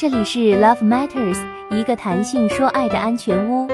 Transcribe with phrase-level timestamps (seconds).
[0.00, 3.66] 这里是 Love Matters，一个弹性说爱的安全屋。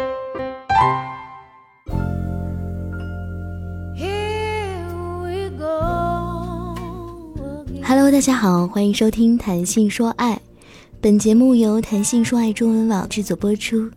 [7.82, 10.40] Hello，大家好，欢迎收听谈性说爱。
[10.98, 13.90] 本节目由谈性说爱中文网制作播出。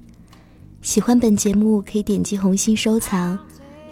[0.82, 3.40] 喜欢本节目可以点击红心收藏。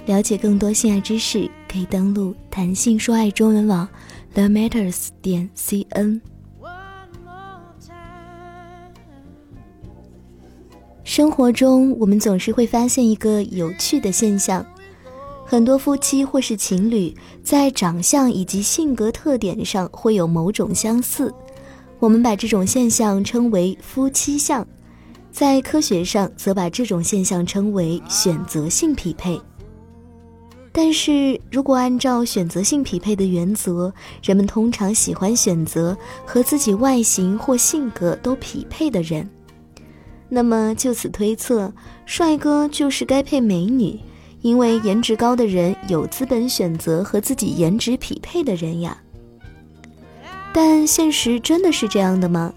[0.06, 3.88] 了解更多性爱知识，可以登录谈性说爱中文网
[4.34, 6.20] the matters 点 cn。
[11.16, 14.66] 生活中，我们总是会发现一个有趣的现象：
[15.46, 21.34] 很多夫妻或是情侣在长相以及性格特点上会有某种相似。
[22.00, 24.68] 我们把这种现象称为夫妻相，
[25.32, 29.40] 在科学上则把这种现象称为选择性匹配。
[30.74, 33.90] 但是如果按照选择性匹配的原则，
[34.22, 39.26] 人们通常喜欢选择和自己外形或性格都匹配的人。
[40.36, 41.72] 那么就此推测，
[42.06, 43.98] 帅哥就是该配美女，
[44.42, 48.98] 因为颜值高的人有资本选择和自己颜值匹配的人呀。
[50.54, 52.54] 但现实真的是这样的吗？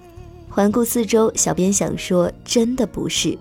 [0.48, 3.38] 环顾四周，小编想说，真的不是。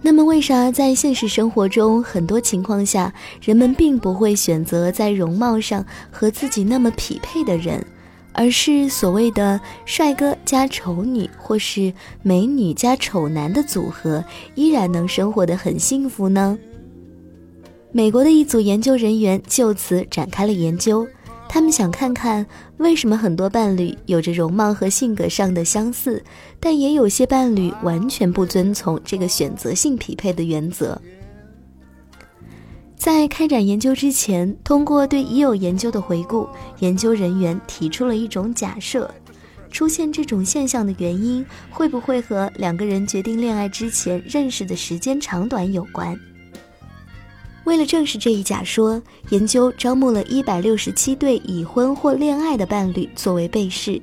[0.00, 7.84] 那么为啥在现实生活中，很多情况下，人们并不会选择在容貌上和自己那么匹配的人？
[8.32, 16.58] 而是所谓的帅哥加丑女，或是美女加丑男的组合，依然能生活的很幸福呢？
[17.92, 21.06] 美国的一组研究人员就此展开了研究，
[21.48, 22.46] 他们想看看
[22.78, 26.22] 为什么很多伴侣有着容貌和性格上的相似，
[26.58, 30.98] 但也有些伴侣完全不遵从这个选择性匹配的原则。
[33.02, 39.12] 在开展研究之前，通过对已有研究的回顾，研究人员提出了一种假设：
[39.72, 46.16] 出现这种现象的原因会不会和两个人决定恋爱之前认识的时间长短有关？
[47.64, 54.00] 为了证实这一假说，研究招募了一百六十七对已婚或恋爱的伴侣作为被试，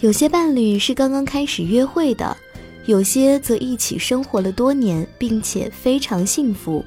[0.00, 2.36] 有些伴侣是刚刚开始约会的，
[2.84, 6.84] 有些则一起生活了多年，并且非常幸福。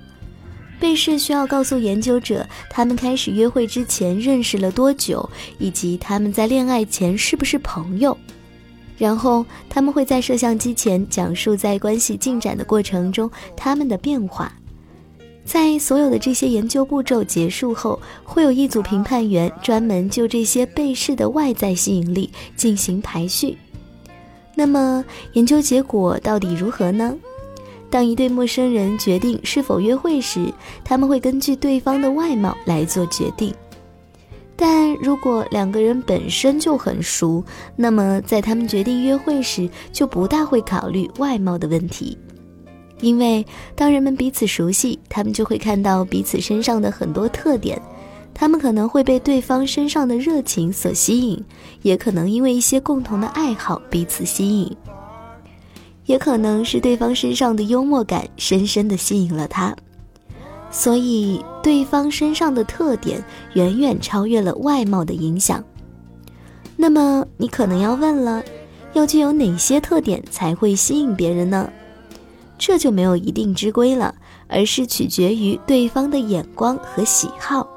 [0.84, 5.28] 被试需要告诉研究者，他们开始约会之前认识了多久，
[5.58, 8.18] 以及他们在恋爱前是不是朋友。
[8.98, 14.52] 然后他们会在摄像机前讲述在关系进展的过程中他们的变化。
[15.46, 23.58] 在所有的这些研究步骤结束后，会有一组评判员专门就这些被试的外在吸引力进行排序。
[24.54, 27.16] 那么研究结果到底如何呢？
[27.94, 30.52] 当一对陌生人决定是否约会时，
[30.84, 33.54] 他们会根据对方的外貌来做决定。
[34.56, 37.44] 但如果两个人本身就很熟，
[37.76, 42.18] 那么在他们决定约会时就不大会考虑外貌的问题。
[43.00, 43.46] 因为
[43.76, 47.80] 当人们彼此熟悉，他们就会看到彼此身上的很多特点，
[48.34, 51.40] 他们可能会被对方身上的热情所吸引，
[51.84, 54.76] 也可能因为一些共同的爱好彼此吸引。
[56.06, 59.76] 也可能是对方身上的幽默感深深的吸引了他，
[60.72, 65.64] 所以对方身上的特点远远超越了外貌的影响。
[66.76, 68.44] 那么你可能要问了，
[68.94, 71.70] 要具有哪些特点才会吸引别人呢？
[72.58, 74.14] 这就没有一定之规了，
[74.48, 77.68] 而是取决于对方的眼光和喜好。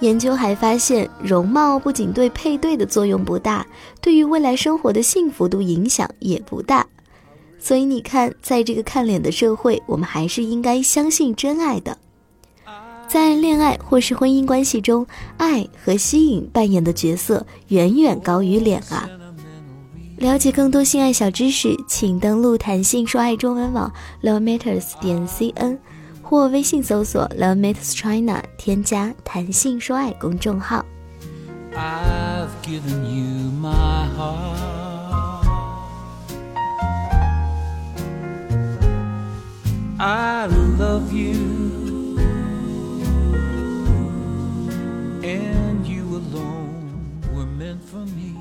[0.00, 3.66] 研究还发现，容貌不仅对配对的作用不大，
[4.00, 6.86] 对于未来生活的幸福度影响也不大。
[7.60, 11.98] 所以你看，在这个看脸的社会，我们还是应该相信真爱的。
[13.06, 15.06] 在恋爱或是婚姻关系中，
[15.38, 19.08] 爱和吸引扮演的角色远远高于脸啊！
[20.18, 23.90] 了解更多性爱小知识，请登录谈性说爱中文网
[24.22, 25.78] love matters 点 cn，
[26.22, 30.84] 或微信搜索 love matters China，添加谈性说爱公众号。
[31.74, 34.77] I've given you my heart.
[40.40, 42.16] I love you,
[45.24, 48.36] and you alone were meant for me.